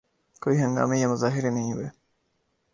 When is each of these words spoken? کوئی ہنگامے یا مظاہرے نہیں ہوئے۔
کوئی 0.41 0.57
ہنگامے 0.61 0.99
یا 0.99 1.07
مظاہرے 1.07 1.49
نہیں 1.49 1.73
ہوئے۔ 1.73 1.89